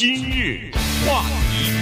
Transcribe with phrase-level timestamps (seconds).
[0.00, 0.70] 今日
[1.06, 1.74] 话题，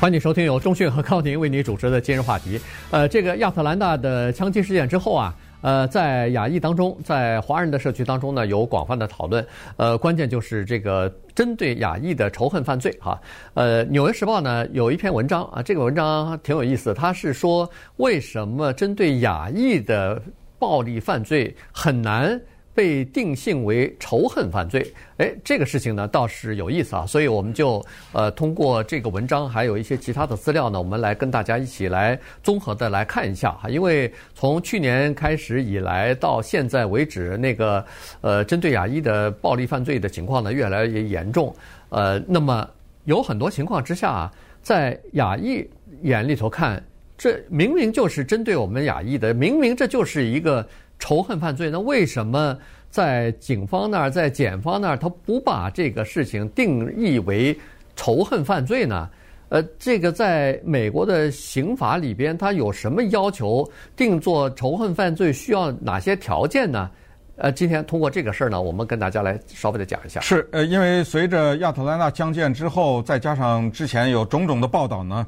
[0.00, 2.60] 欢迎收听由中讯和高宁为你主持的今日话题。
[2.92, 5.34] 呃，这个亚特兰大的枪击事件之后啊。
[5.62, 9.44] 呃，在亚裔当中，在华人的社区当中呢，有广泛的讨论。
[9.76, 13.20] 呃，关键就是这个针对亚裔的仇恨犯罪哈。
[13.54, 20.22] 呃，《纽约时报》呢有一篇文章啊，这个文章挺有意思，它是说为什么针对亚裔的
[20.56, 22.40] 暴力犯罪很难。
[22.74, 24.84] 被定性为仇恨犯罪，
[25.18, 27.80] 哎，这个事情呢倒是有意思啊，所以我们就
[28.12, 33.68] 呃通过这个文章还有一些其他的资料呢，我们来跟大家一起来综合的来看一下哈。
[33.68, 37.84] 因为从去年开始以来到现在为止，那个
[38.20, 41.54] 呃针对亚裔的暴力犯罪的情况呢越来越严重，
[41.90, 42.68] 呃，那么
[43.04, 44.28] 有很多情况之下，
[44.62, 45.64] 在亚裔
[46.02, 46.82] 眼里头看，
[47.16, 50.66] 这明明就是针对我们亚裔的，明明这就是一个。
[51.04, 52.56] 仇恨犯罪，那为什么
[52.88, 57.54] 在警方那儿，在检方那儿，他不把这个事情定义为
[57.94, 59.10] 仇恨犯罪呢？
[59.50, 63.70] 呃，这个在美国的刑法里边，它有什么要求？
[63.94, 66.90] 定做仇恨犯罪需要哪些条件呢？
[67.36, 70.22] 呃，今天通过这个事儿呢，我们跟大家来稍微的讲一下。
[70.22, 75.26] 是，呃，因为随着亚特兰大枪击之后，再加上之前有种种的报道呢，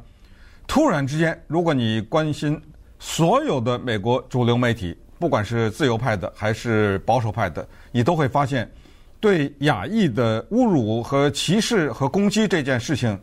[0.67, 2.59] 突然之间，如果你关心
[2.99, 4.97] 所有的美国主流媒体。
[5.19, 8.71] 不管是自由派的还是保守派的，你都会发现，
[9.21, 13.19] 对亚裔的侮辱和歧视和攻击这件事情，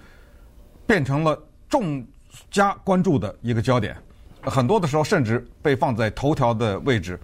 [0.88, 1.38] 变成了
[1.70, 2.06] 众
[2.50, 3.96] 加关注的一个焦点。
[4.42, 7.20] 很多的时候，甚至被放在头条的位置。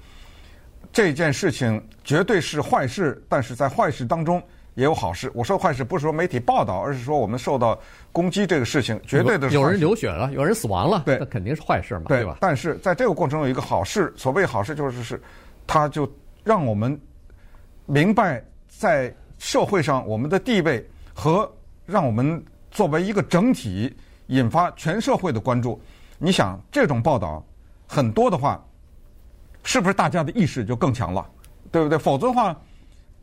[0.91, 4.41] 这件事情绝对是坏事，但是在坏事当中。
[4.79, 5.29] 也有好事。
[5.35, 7.77] 我说坏事不是说媒体报道，而是说我们受到
[8.13, 12.37] 攻击这个事情，绝对的是有人流血了，有人死亡了，对，那肯定是坏事嘛，对，对吧？
[12.39, 15.21] 但是在这个过程中有一个好事，所谓好事就是是，
[15.67, 16.09] 它就
[16.45, 16.97] 让我们
[17.85, 21.51] 明白在社会上我们的地位和
[21.85, 23.93] 让我们作为一个整体
[24.27, 25.77] 引发全社会的关注。
[26.17, 27.45] 你想这种报道
[27.85, 28.65] 很多的话，
[29.61, 31.25] 是不是大家的意识就更强了？
[31.69, 31.97] 对不对？
[31.97, 32.55] 否则的话，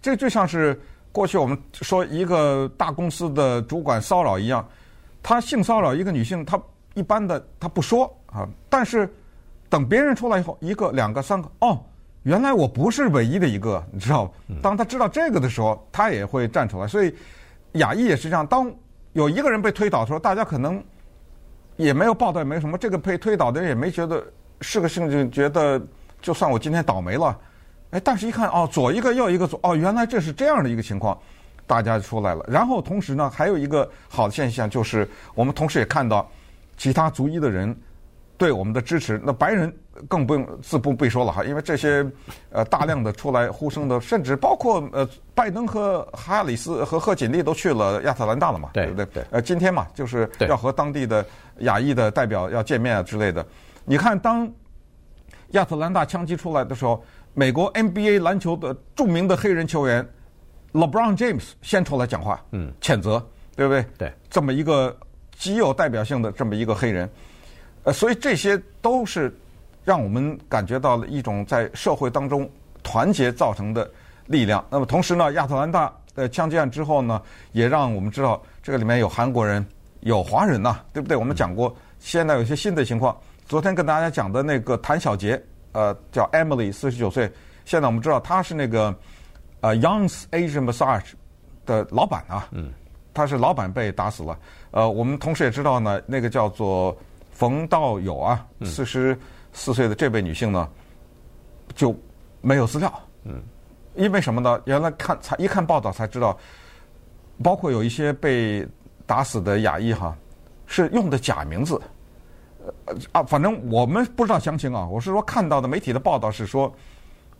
[0.03, 0.79] 这就像是。
[1.17, 4.63] 过去我们说一个大公司的主管骚扰一样，
[5.23, 6.61] 他性骚扰一个女性，他
[6.93, 9.11] 一般的他不说啊，但是
[9.71, 11.83] 等别人出来以后，一个、两个、三个，哦，
[12.25, 14.31] 原来我不是唯一的一个，你知道？
[14.61, 16.87] 当他知道这个的时候，他也会站出来。
[16.87, 17.15] 所以
[17.73, 18.71] 亚裔也是这样，当
[19.15, 20.85] 有一个人被推倒的时候，大家可能
[21.79, 24.23] 也没有报道，也没什么，这个被推倒的人也没觉得
[24.61, 25.81] 是个性，就觉得
[26.21, 27.35] 就算我今天倒霉了。
[27.97, 31.19] 哎，但是一看哦，左一个右一个左哦，原来这是这样的一个情况，
[31.67, 32.45] 大家出来了。
[32.47, 36.31] 然后同时呢，还有一个好的现象就是，我们同时也看到
[36.77, 37.75] 其他族裔的人
[38.37, 39.19] 对我们的支持。
[39.25, 39.75] 那白人
[40.07, 42.07] 更不用自不必说了哈，因为这些
[42.51, 49.07] 呃大量的出来呼声的，甚至包括呃拜登和哈里斯和贺锦丽都去了亚特兰大了嘛，对不对？
[49.07, 49.25] 对。
[49.31, 51.25] 呃，今天嘛，就是要和当地的
[51.61, 53.47] 亚裔的代表要见面啊之类的。
[53.87, 54.47] 你看，当
[55.53, 57.03] 亚特兰大枪击出来的时候。
[57.39, 60.03] 美国 NBA 篮球的著名的黑人球员
[60.73, 63.23] LeBron James 先出来讲话，嗯，谴责，
[63.55, 63.85] 对不对？
[63.99, 64.97] 对，这么一个
[65.37, 67.07] 极有代表性的这么一个黑人，
[67.83, 69.31] 呃，所以这些都是
[69.85, 72.51] 让我们感觉到了一种在社会当中
[72.83, 73.87] 团结造成的
[74.25, 74.65] 力量。
[74.71, 77.21] 那么同时呢，亚特兰大的枪击案之后呢，
[77.53, 79.63] 也让我们知道这个里面有韩国人，
[80.01, 81.15] 有华人呐、啊，对不对？
[81.15, 83.15] 我们讲过，现在有些新的情况。
[83.47, 85.39] 昨天跟大家讲的那个谭小杰。
[85.77, 87.31] 呃，叫 Emily，四十九岁。
[87.67, 88.97] 现在我们知道她是那个
[89.61, 91.13] 呃 Young's Asian Massage
[91.67, 92.49] 的老板啊。
[92.53, 92.73] 嗯。
[93.13, 94.39] 她是老板被打死了。
[94.71, 96.97] 呃，我们同时也知道呢，那个叫做
[97.31, 99.19] 冯道友啊，四十
[99.53, 100.67] 四岁的这位女性呢，
[101.75, 101.95] 就
[102.41, 102.91] 没有资料。
[103.25, 103.43] 嗯。
[103.97, 104.59] 因为什么呢？
[104.65, 106.39] 原来看才一看报道才知道，
[107.43, 108.67] 包括有一些被
[109.05, 110.17] 打死的亚裔哈，
[110.65, 111.79] 是用的假名字。
[113.13, 114.87] 啊，反正我们不知道详情啊。
[114.87, 116.73] 我是说看到的媒体的报道是说，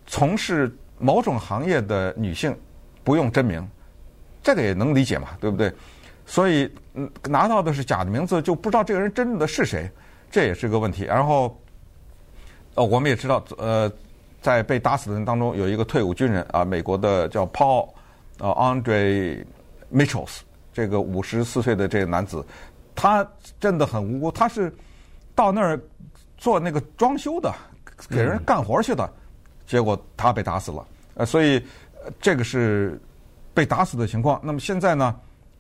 [0.07, 2.57] 从事某种行业的女性
[3.05, 3.67] 不用真名，
[4.43, 5.73] 这个也能理解嘛，对不对？
[6.25, 6.69] 所以，
[7.29, 9.91] 拿到的是假的名字，就不知道这个人真正的是谁，
[10.31, 11.05] 这也是个问题。
[11.05, 11.57] 然后，
[12.75, 13.91] 哦，我们也知道，呃，
[14.41, 17.89] 在被打死的人当中有一个退伍军人啊，美国的叫 Paul
[18.39, 19.45] 呃 Andre
[19.93, 20.39] Michaels，
[20.73, 22.45] 这个五十四岁的这个男子，
[22.95, 23.25] 他
[23.61, 24.75] 真的很无辜，他是。
[25.37, 25.79] 到那儿
[26.37, 27.55] 做那个装修的，
[28.09, 29.13] 给人干活去的，嗯、
[29.67, 30.85] 结果他被打死了。
[31.15, 31.63] 呃，所以
[32.21, 33.01] 这个是
[33.55, 34.41] 被打死的情况。
[34.43, 35.15] 那么现在呢，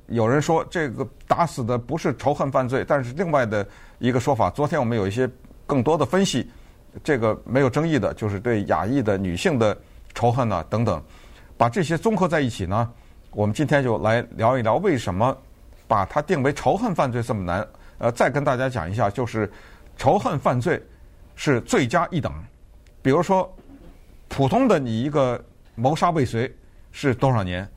[0.09, 3.67] 有人说这个打死的不是仇恨犯罪，但是另外的
[3.99, 5.31] 一个说法，昨天我们有一些
[5.67, 6.51] 更多的分析，
[7.05, 9.77] 这个没有争议的，就是对亚裔的女性的
[10.15, 11.03] 仇恨啊等等。
[11.59, 12.91] 把这些综合在一起呢，
[13.31, 15.37] 我们今天就来聊一聊为什么
[15.87, 17.67] 把它定为仇恨犯罪这么难。
[17.99, 19.51] 呃，再跟大家讲一下，就是
[19.97, 20.83] 仇恨犯罪
[21.35, 22.33] 是罪加一等。
[23.03, 23.51] 比如说，
[24.29, 25.43] 普通的你一个
[25.75, 26.55] 谋杀未遂
[26.93, 27.69] 是多少年？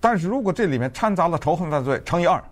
[0.00, 2.42] 但是如果这里面掺杂了仇恨犯罪，乘以二，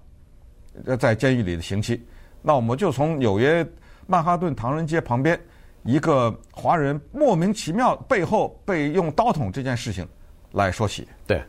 [0.85, 2.05] 呃，在监狱里的刑期。
[2.43, 3.67] 那我们就从纽约
[4.07, 5.41] 曼哈顿唐人街旁边
[5.83, 10.07] 一个华人莫名其妙背后被用刀捅这件事情
[10.53, 11.07] 来说起。
[11.27, 11.43] 对，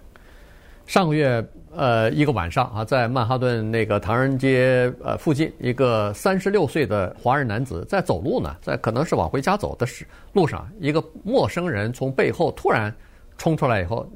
[0.88, 1.46] 上个月
[1.76, 12.92] 呃一个晚上啊，在曼哈顿那个唐人街呃附近，一个三十六岁的华人男子在走路呢，在可能是往回家走的时路上，一个陌生人从背后突然
[13.38, 14.10] 冲出来以后，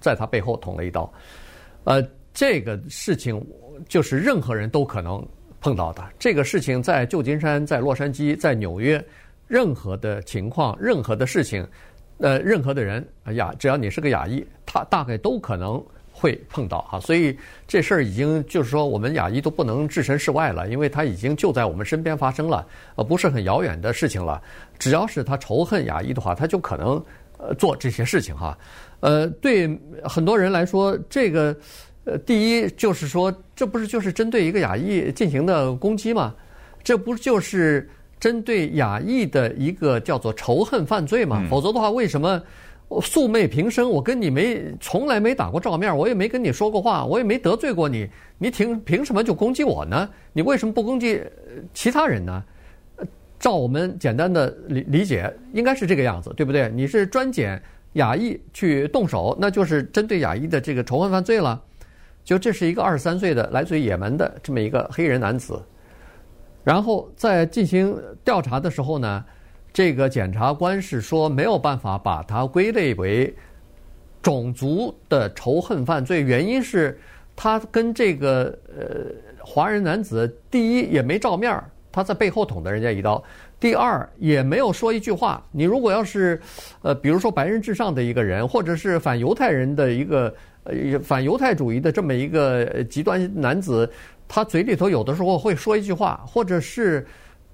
[0.00, 1.10] 在他背后捅了一刀。
[1.84, 3.42] 呃，这个事情
[3.88, 5.26] 就是任何人都可能。
[5.58, 9.04] 碰到的这个事情，在旧金山、在洛杉矶、在纽约，
[9.48, 11.66] 任何的情况、任何的事情，
[12.18, 15.82] 呃，任何的人，哎呀，只要你是个亚裔，他大概都可能
[16.16, 16.98] 会碰到哈。
[17.00, 17.36] 所以
[17.66, 24.40] 这事儿已经就是说，我们亚裔都不能置身事外了，因为它已经就在我们身边发生了，呃，不是很遥远的事情了。
[24.78, 27.04] 只要是他仇恨亚裔的话，他就可能
[27.36, 28.56] 呃做这些事情哈。
[29.00, 29.68] 呃，对
[30.04, 31.54] 很多人来说，这个。
[32.08, 36.32] 呃，第一就是说，这不是就是针对一个亚裔进行的攻击吗？
[36.84, 37.90] 这不就是
[38.20, 41.44] 针对亚裔的一个叫做仇恨犯罪吗？
[41.50, 42.40] 否则的话，为什么
[42.88, 43.90] 我素昧平生？
[43.90, 50.08] 我跟你没从来没打过照面，我也没跟你说过话，我也没得罪过你，你凭凭什么就攻击我呢？
[50.32, 51.22] 你为什么不攻击
[51.74, 52.44] 其他人呢？
[53.38, 56.70] 照我们简单的理理解，应该是这个样子，对不对？
[56.70, 57.60] 你是专捡
[57.94, 61.60] 亚裔去动手，那就是针对亚裔的这个仇恨犯罪了。
[62.24, 65.62] 就这是一个二十三岁的来自于也门的这么一个黑人男子，
[66.64, 69.24] 然后在进行调查的时候呢，
[69.76, 73.30] 这个检察官是说没有办法把它归类为
[74.22, 76.98] 种族的仇恨犯罪，原因是
[77.36, 79.04] 他跟这个呃
[79.38, 81.62] 华人男子第一也没照面，
[81.92, 83.22] 他在背后捅的人家一刀，
[83.60, 85.44] 第二也没有说一句话。
[85.52, 86.40] 你如果要是
[86.80, 90.34] 呃比如说白人至上的一个人，或者是反犹太人的一个。
[90.68, 93.88] 呃，反犹太主义的这么一个极端男子，
[94.26, 97.06] 他嘴里头有的时候会说一句话，或者是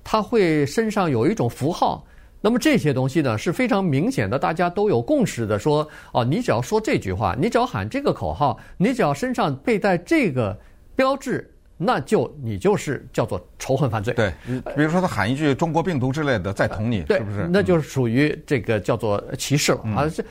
[0.05, 2.03] 他会身上有一种符号。
[2.43, 10.55] 那么这些东西呢是非常明显的，大家都有共识的说，哦，你只要说这句话，你只要喊这个口号，你只要身上佩戴这个
[10.95, 14.13] 标志，那就你就是叫做仇恨犯罪。
[14.13, 14.31] 对，
[14.77, 17.49] 比如说他喊一句“中国病毒”之类的，再捅你，是不是？
[17.51, 20.09] 那就是属于这个叫做歧视了啊！
[20.09, 20.23] 这，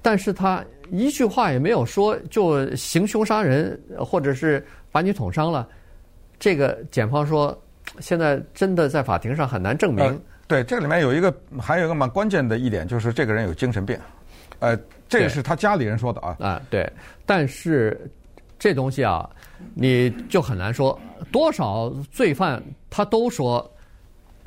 [0.00, 0.64] 但是他。
[0.90, 5.68] 一句话也没有说，就行凶杀人，或者是把你捅伤了。
[6.38, 7.62] 这个检方说，
[8.00, 10.02] 现在真的在法庭上很难证明。
[10.06, 13.96] 呃、对，这个里面有一个，还有一个蛮关键的一点，就是这个人有精神病。
[14.58, 14.76] 呃，
[15.08, 16.36] 这个是他家里人说的啊。
[16.40, 16.90] 啊，对。
[17.26, 18.10] 但是
[18.58, 19.28] 这东西啊，
[19.74, 20.98] 你就很难说，
[21.30, 23.70] 多少罪犯他都说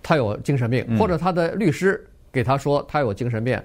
[0.02, 3.58] 他有精神病，或者他的律师给他说他有精神病。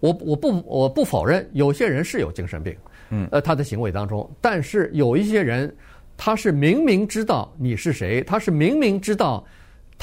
[0.00, 2.76] 我我不我不否认有些人是有精神病，
[3.10, 5.72] 嗯，呃，他的行为当中，但是有一些人，
[6.16, 9.44] 他是明明知道你是谁，他是明明知道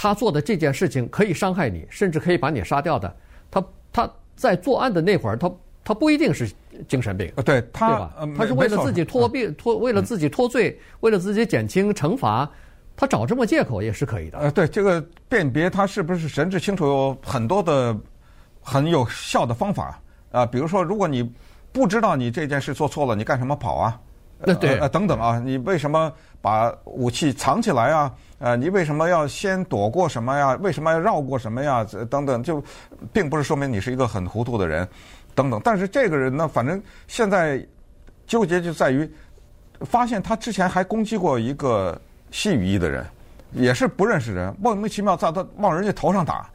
[0.02, 3.14] 他做的这件事情可以伤害你，甚至可以把你杀掉的，
[3.52, 5.52] 他他在作案的那会儿，他
[5.84, 6.50] 他不一定是
[6.88, 8.14] 精神病，对他对吧？
[8.38, 12.50] 他是为了自己脱病脱，为了自己脱罪，为了自己减轻惩罚，
[12.96, 14.38] 他找这么借口也是可以的。
[14.38, 17.94] 呃，对这个辨别他是不是神志清楚有很多的。
[18.62, 20.00] 很有效的方法
[20.32, 21.34] 啊，比如说，如果你
[21.72, 24.00] 不知道你这件事做错了，你干什么跑啊？
[24.42, 28.14] 那对，呃，等等啊，你为什么把武器藏起来啊？
[28.40, 30.58] 呃，你为什么要先躲过什么呀？
[30.62, 31.86] 为什么要绕过什么呀？
[32.10, 32.64] 等等，就
[33.12, 34.88] 并不是说明你是一个很糊涂的人，
[35.36, 35.60] 等等。
[35.62, 37.62] 但是这个人呢，反正现在
[38.26, 39.12] 纠结就在于，
[39.82, 42.00] 发现他之前还攻击过一个
[42.32, 43.06] 西语裔的人，
[43.52, 46.50] 也是不认识人，莫名其妙在他往人家头上打。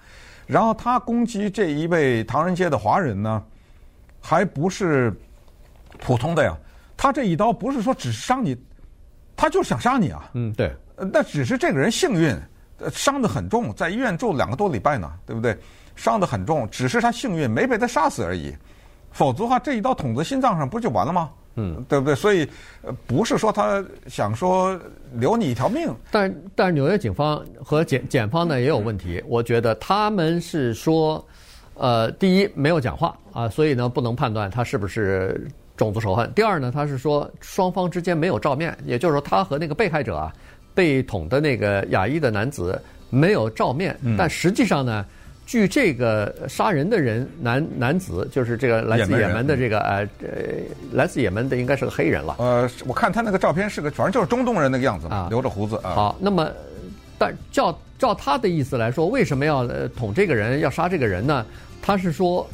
[0.47, 3.43] 然后他攻击这一位唐人街的华人呢，
[4.23, 5.13] 还不是
[5.99, 6.57] 普通的呀。
[6.97, 8.57] 他这一刀不是说只是伤你，
[9.37, 10.31] 他就是想杀你啊。
[10.35, 10.73] 嗯，对。
[11.13, 12.37] 那只是这个人幸运，
[12.93, 15.57] 伤得很重，在医院住两个多礼拜呢，对不对？
[15.97, 18.55] 伤得很重，只是他幸运没被他杀死而已。
[19.11, 21.31] 否则的话，这一刀捅在心脏上，不就完了吗？
[21.57, 22.17] 嗯，对不对？
[22.17, 22.49] 所以，
[22.83, 24.77] 呃，不是说他想说
[25.13, 29.23] 留你一条命，但但是纽约警方和检检方呢也有问题。
[29.29, 31.25] 我觉得他们是说，
[31.75, 36.31] 呃，第一没有讲话啊，所以呢不能判断他是不是种族仇恨。
[36.35, 40.33] 第二呢，他是说双方之间没有照面，也就是说他和那个被害者啊，
[40.75, 43.97] 被捅的那个亚裔的男子没有照面。
[44.17, 45.05] 但实际上呢，
[45.47, 50.29] 据这个杀人的人男男子，就是这个来自也门的这个呃呃，
[50.93, 52.37] 来自也门的应该是个黑人了。
[52.39, 55.91] 呃，我看他那个照片是个，反正就是中东人那个样子啊，留着胡子啊。
[55.91, 56.51] 好，那么
[57.19, 61.45] 但照照他的意思来说，为什么要呃捅这个人，要杀这个人呢？
[61.83, 62.49] 他是说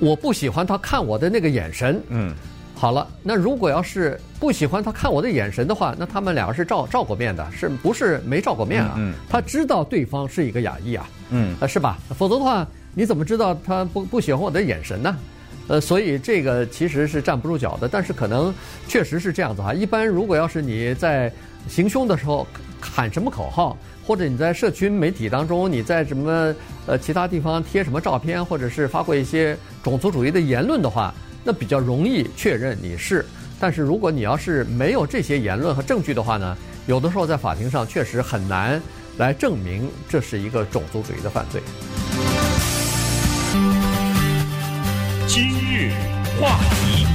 [0.00, 2.00] 我不喜欢他看我的那个眼神。
[2.08, 2.34] 嗯。
[2.74, 8.94] 好了，那如果要是不喜欢他看我的眼神的话，那他们两个是照照过面的，是不是没照过面啊？
[8.96, 11.98] 嗯，他知道对方是一个亚裔啊，嗯，啊是吧？
[12.16, 12.64] 否则的话，
[12.94, 15.16] 你怎么知道他不不喜欢我的眼神呢？
[15.66, 18.54] 呃，所以这个其实是站不住脚的，但是可能
[18.86, 19.74] 确实是这样子哈。
[19.74, 21.32] 一般如果要是你在
[21.66, 22.46] 行凶的时候
[22.80, 26.54] 喊什么口号，或者你在社群媒体当中，你在什么
[26.86, 31.14] 呃其他地方贴什么照片，或者是发过一些种族主义的言论的话。
[31.44, 33.24] 那比较容易确认你是，
[33.58, 36.54] 但是如果你要是没有这些言论和证据的话呢，
[36.86, 38.82] 有的时候在法庭上确实很难
[39.16, 41.62] 来证明这是一个种族主义的犯罪。
[45.26, 45.92] 今日
[46.38, 47.06] 话题，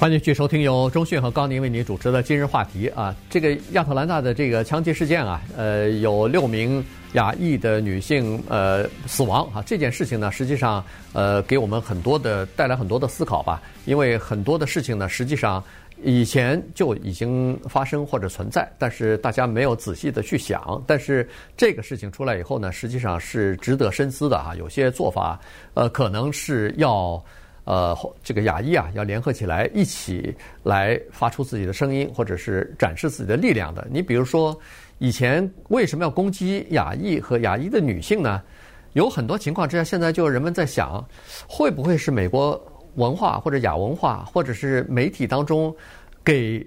[0.00, 6.82] 欢迎继续收听由中讯和高宁为您主持的今日话题啊，这个亚特兰大的这个枪击事件啊，呃，有六名。
[7.12, 15.62] 亚裔的女性呃死亡哈，这件事情呢，实际上呃给我们很多的带来很多的思考吧，因为很多的事情呢，实际上
[16.02, 20.82] 以前就已经发生或者存在，但是大家没有仔细的去想。
[20.86, 21.28] 但是
[21.58, 24.54] 这个事情出来以后呢，实际上是值得深思的哈。
[24.54, 25.38] 有些做法
[25.74, 27.22] 呃可能是要
[27.70, 33.86] 呃这个亚裔啊要联合起来一起来发出自己的声音，或者是展示自己的力量的。
[33.90, 34.58] 你比如说。
[35.02, 38.42] 以前为什么要攻击亚裔和亚裔的女性呢？
[38.92, 41.02] 有很多情况之下，现在就人们在想，
[41.48, 42.62] 会不会是美国
[42.96, 45.74] 文化或者亚文化，或者是媒体当中
[46.22, 46.62] 给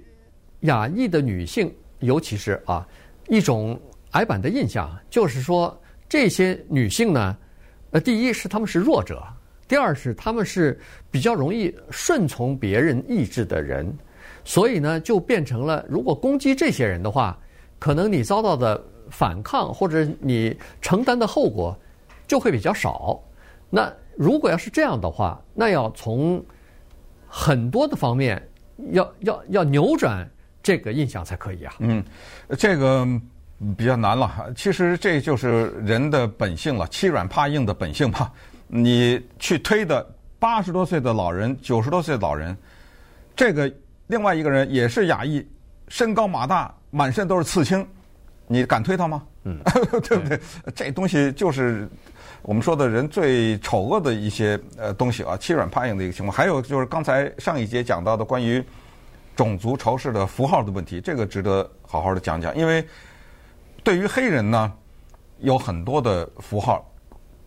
[0.62, 2.88] 亚裔的女性，尤其是啊
[3.28, 3.80] 一种
[4.14, 5.80] 矮板的印象，就是说
[6.10, 7.38] 这些女性呢，
[7.92, 9.22] 呃，第一是她们是弱者，
[9.68, 10.80] 第二是他们是
[11.10, 13.92] 比较容易顺从别人意志的人，
[14.44, 17.38] 所以呢，就变成了如果攻击这些人的话。
[17.80, 21.78] 可能你遭到的反抗或者你承担的后果
[22.26, 23.22] 就会比较少。
[23.70, 26.42] 那如果要是这样的话，那要从
[27.28, 28.42] 很多的方面
[28.94, 30.26] 要要要扭转
[30.62, 31.74] 这个印象才可以啊。
[31.80, 32.02] 嗯，
[32.58, 33.06] 这个
[33.78, 34.50] 比较难了。
[34.56, 38.32] 其实这就是人的本性了，欺软怕硬的本性吧。
[38.76, 40.04] 你去推的
[40.40, 42.58] 八十多岁的老人、九十多岁的老人，
[43.36, 43.72] 这个
[44.08, 45.46] 另外一个人也是亚裔，
[45.88, 46.74] 身高马大。
[46.96, 47.84] 满身都是刺青，
[48.46, 49.24] 你敢推他吗？
[49.46, 49.58] 嗯，
[50.04, 50.40] 对不对？
[50.76, 51.90] 这东西就是
[52.44, 56.36] 我们说的人最丑恶的一些呃东西啊，欺软怕硬的一个情况。
[56.36, 58.64] 还有就是刚才上一节讲到的关于
[59.36, 62.56] 种族仇视的符号的问题，这个值得好好的讲讲。
[62.56, 62.88] 因为
[63.84, 64.72] 对于黑人呢，
[65.40, 66.88] 有很多的符号，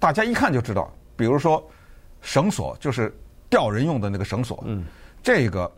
[0.00, 0.92] 大家一看就知道。
[1.16, 1.64] 比如说
[2.20, 3.12] 绳索，就是
[3.48, 4.84] 吊人用的那个绳索，嗯，
[5.22, 5.70] 这个。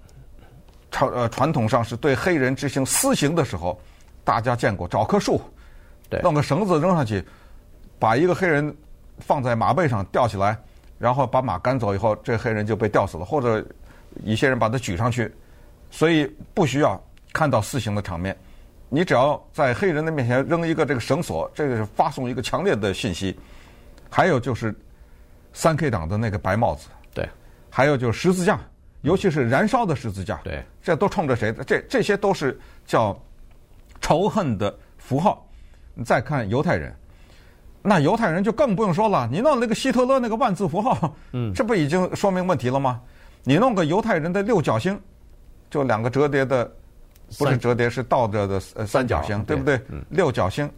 [0.90, 3.78] 传呃传统上是对黑人执行私刑的时候，
[4.24, 5.38] 大家见过找棵树，
[6.08, 7.22] 对，弄个绳子扔上去，
[7.98, 8.74] 把一个黑人
[9.18, 10.58] 放在马背上吊起来，
[10.98, 13.62] 然后把马赶走以后，这黑人就被吊死了，或者
[14.24, 15.30] 一些人把他举上去，
[15.90, 16.98] 所以不需要
[17.34, 18.34] 看到私刑的场面，
[18.88, 23.38] 你只要在黑人的面前扔一个这个绳索，这个是发送一个强烈的信息。
[24.08, 24.74] 还有就是
[25.58, 27.28] 三 K 党的那个白帽子，对，
[27.68, 28.60] 还有就是十字架。
[29.02, 31.64] 尤其是燃烧的十字架，对，这都冲着谁的？
[31.64, 33.20] 这这些都是叫
[34.00, 35.44] 仇恨的符号。
[35.94, 36.94] 你再看犹太人，
[37.82, 39.28] 那犹太人就更不用说了。
[39.32, 43.00] 你弄那个希特勒那个万字符号，嗯，这不已经说明问题了吗？
[43.42, 45.00] 你弄个犹太人的六角星，
[45.68, 46.70] 就两个折叠的，
[47.36, 49.80] 不是折叠，是倒着的呃三角形，对不对？
[49.88, 50.70] 嗯，六角星，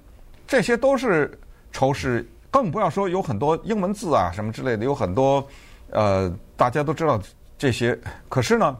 [0.47, 1.39] 这些都是
[1.71, 2.27] 仇视。
[2.51, 5.47] 更不要说有很多英文字啊什么之类的，有很多
[5.91, 7.21] 呃，大家都知道。
[7.61, 7.95] 这些，
[8.31, 8.75] 可是呢，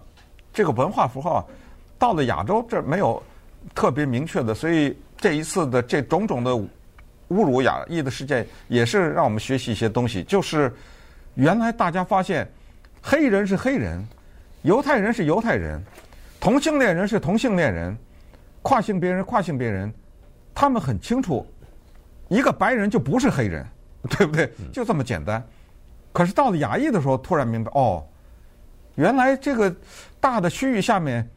[0.55, 1.47] 这个文化符号
[1.99, 3.23] 到了亚洲这没有
[3.75, 6.71] 特别明确的，所以这一次的这种种的侮
[7.29, 10.23] 辱亚裔的事件，也是让我们学习一些东西。
[10.23, 10.75] 就是
[11.35, 12.51] 原来大家发现，
[13.03, 14.03] 黑人是黑人，
[14.63, 15.79] 犹太人是犹太人，
[16.41, 17.95] 同性恋人是同性恋人，
[18.63, 19.93] 跨性别人跨性别人，
[20.55, 21.47] 他们很清楚，
[22.31, 23.67] 一个白人就不是黑人，
[24.09, 24.51] 对不对？
[24.73, 25.45] 就这么简单。
[26.13, 28.03] 可是到了亚裔的时候，突然明白哦。
[28.95, 29.75] 原来这个
[30.19, 31.29] 大的区域下面，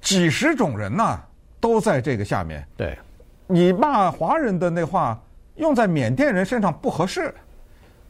[0.00, 1.20] 几十种人呐，
[1.60, 2.66] 都在这个下面。
[2.76, 2.98] 对，
[3.46, 5.20] 你骂华人的那话
[5.56, 7.34] 用在缅甸人身上不合适，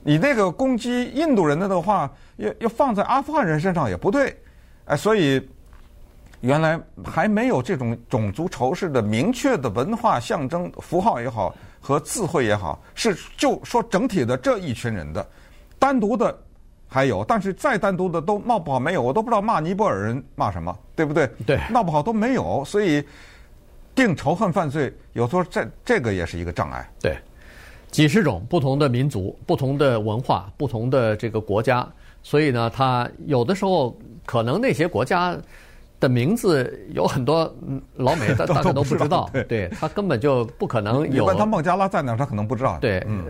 [0.02, 4.36] 你那个攻击印度人的的话，要要放在阿富汗人身上也不对。
[4.86, 5.48] 哎，所以
[6.40, 15.28] 原来还没有这种种族仇视的明确的文化象征符号也好，和智慧也好，是就说整体的这一群人的，
[15.80, 16.34] 单独的
[16.86, 21.28] 还有，但是再单独的都闹不好没有，我都不知道骂尼泊尔人骂什么，对不对？
[21.44, 23.04] 对，闹不好都没有，所以
[23.94, 26.88] 定仇恨犯罪，有时候这这个也是一个障碍。
[27.00, 27.18] 对，
[27.90, 31.86] 几十种不同的民族、不同的文化、不同的这个国家，
[32.22, 35.36] 所以呢，他有的时候可能那些国家。
[36.02, 37.54] 的名字有很多
[37.94, 41.24] 老美大 大家都不知道，对，他根本就不可能有。
[41.24, 42.76] 问他孟加拉在哪儿，他可能不知道。
[42.80, 43.24] 对，嗯，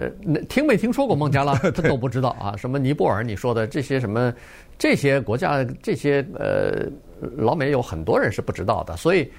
[0.49, 2.57] 听没听说过孟加拉， 他都不知道啊。
[2.57, 4.33] 什么尼泊尔，你说的这些什么
[4.79, 6.89] 这些国家，这些呃
[7.37, 9.31] 老美有很多人是不知道的，所以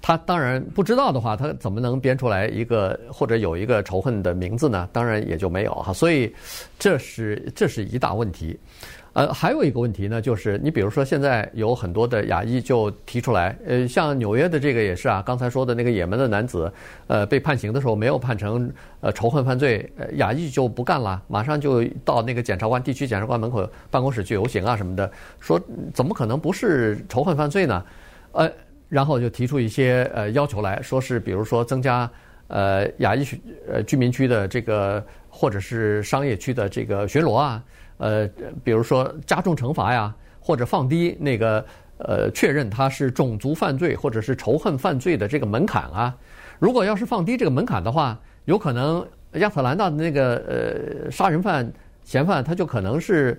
[0.00, 4.88] 他当然不知道的话，他怎么能编出来一个或者有一个仇恨的名字呢？
[4.90, 5.92] 当然也就没有哈。
[5.92, 6.34] 所以
[6.78, 8.58] 这是这是一大问题。
[9.12, 16.72] 呃，还有一个问题呢，就是你比如说，现在有很多的亚裔就提出来，呃，像纽约的这个也是啊，刚才说的那个也门的男子，
[17.08, 25.60] 呃，被判刑的时候没有判成呃仇恨犯罪，呃，亚裔就不干了，马上就到那个检察官、地区检察官门口办公室去游行啊什么的，说
[25.92, 27.84] 怎么可能不是仇恨犯罪呢？
[28.30, 28.48] 呃，
[28.88, 32.08] 然后就提出一些呃要求来说是，比如说增加
[32.46, 33.26] 呃亚裔
[33.68, 37.60] 呃居民区的这个或者是商业区的这个巡逻啊。
[38.00, 38.26] 呃，
[38.64, 41.62] 比如说加重惩罚呀，或者放低那个
[41.98, 46.16] 呃确认他是种族犯罪或者是仇恨犯罪的这个门槛啊。
[46.58, 51.70] 如果要是放低这个门槛的话，有可能亚特兰大的那个呃杀人犯
[52.02, 53.38] 嫌犯他就可能是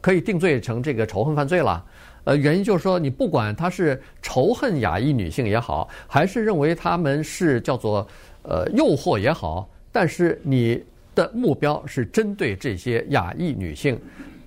[0.00, 1.84] 可以定罪成这个仇恨犯罪了。
[2.22, 8.06] 呃，原因就是说，你不管他是仇恨亚裔女性也好，还是认为他们是叫做
[8.44, 10.80] 呃诱惑也好，但是你。
[11.20, 14.00] 的目标是针对这些亚裔女性，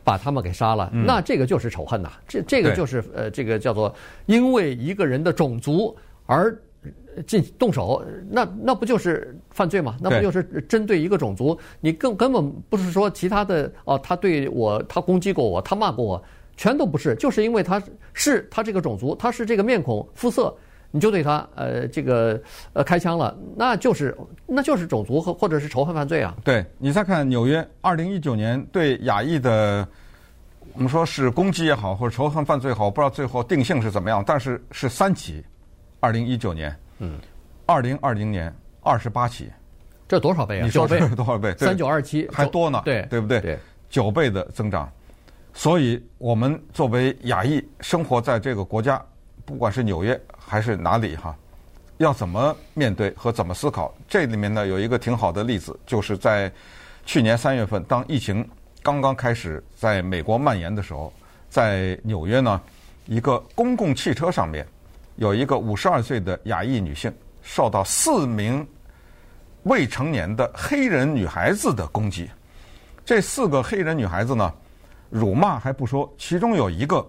[0.04, 3.94] 把她们给杀了，那这个就是仇恨呐，这这个就是呃，这个叫做
[4.26, 6.58] 因为一个人的种族而
[7.28, 9.96] 进动手，那那不就是犯罪吗？
[10.02, 11.56] 那不就是针对一个种族？
[11.80, 16.24] 你更根本不是说其他的哦，他对我，他攻击过我，他骂过我，
[16.58, 17.80] 全都不是，就是因为他
[18.14, 20.54] 是他这个种族，他是这个面孔肤色。
[20.96, 22.40] 你就对他呃这个
[22.74, 24.16] 呃开枪了，那就是
[24.46, 26.36] 那就是种族和或者是仇恨犯罪啊。
[26.44, 29.88] 对，你再看纽约二零一九年对亚裔的，
[30.74, 35.44] 我们说是攻击也好，或者仇恨犯罪也好，不知道最后定性是怎么样，但是是三起，
[36.00, 37.18] 二零一九年，嗯，
[37.66, 39.50] 二零二零年二十八起，
[40.08, 40.64] 这多少倍啊？
[40.64, 41.56] 你说这是多少倍？
[41.58, 43.42] 三九二七还多呢，对对不对？
[43.42, 43.58] 对，
[43.90, 44.88] 九倍的增长，
[45.54, 49.04] 所以我们作为亚裔生活在这个国家。
[49.46, 51.36] 不管是纽约还是哪里哈，
[51.98, 53.94] 要怎么面对和怎么思考？
[54.08, 56.52] 这里面呢有一个挺好的例子，就是在
[57.06, 58.48] 去年三月份，当疫情
[58.82, 61.12] 刚刚开始在美国蔓延的时候，
[61.50, 62.62] 在纽约呢，
[63.06, 64.66] 一个公共汽车上面
[65.18, 68.66] 有一个五十二岁的亚裔女性受到四名
[69.64, 72.30] 未成年的黑人女孩子的攻击。
[73.04, 74.54] 这四个黑人女孩子呢，
[75.10, 77.06] 辱骂还不说，其中有一个。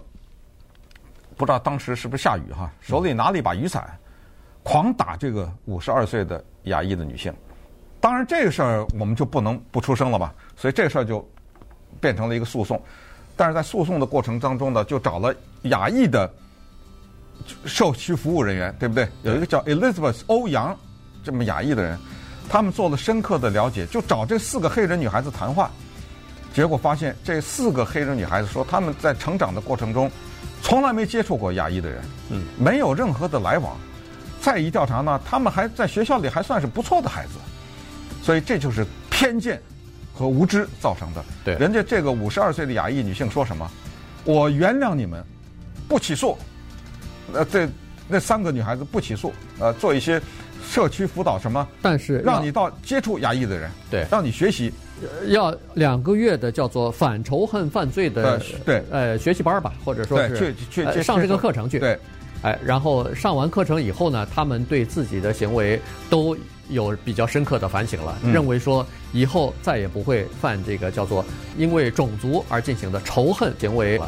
[1.37, 3.99] 不知道当时是不是下雨哈，手里拿了一把雨伞，
[4.63, 7.35] 狂打这个五十二岁的亚裔的女性。
[8.01, 11.27] 当然这个事儿我们就不能不出声了吧，所以这事儿就
[12.01, 12.81] 变成了一个诉讼。
[13.35, 16.33] 但是在诉讼的过程当中呢，就找了亚裔的
[17.65, 19.09] 社区服务人员，对不对？
[19.23, 20.77] 有一个叫 Elizabeth 欧阳
[21.25, 21.99] 这么亚裔的人，
[22.49, 25.71] 他们做了深刻的了解，就找这四个黑人女孩子谈话，
[26.53, 30.11] 结果发现这四个黑人女孩子说他们在成长的过程中。
[30.65, 33.77] 从来没接触过亚裔的人，嗯，没有任何的来往。
[34.41, 37.33] 再一调查呢，他们还在学校里还算是不错的孩子，
[38.23, 39.61] 所以这就是偏见
[40.15, 41.23] 和无知造成的。
[41.45, 43.71] 对，人家这个五十二岁的亚裔女性说什么？
[44.25, 45.23] 我原谅你们，
[45.87, 46.37] 不起诉。
[47.35, 47.69] 呃，这
[48.09, 50.21] 那三个女孩子不起诉，呃，做一些
[50.67, 51.67] 社区辅导什么？
[51.83, 54.73] 但是让你到接触亚裔的人，对，让你学习。
[55.27, 58.83] 要两个月的叫做反仇恨犯罪的对。
[58.91, 61.79] 呃学习班吧，或者说是去去去上这个课程去。
[61.79, 61.99] 对，
[62.43, 66.37] 哎，然后上完课程以后呢，他们对自己的行为都
[66.69, 71.25] 有比较深刻的反省了，认为说以后再也不会犯这个叫做
[71.59, 74.01] 因为种族而进行的仇恨行为。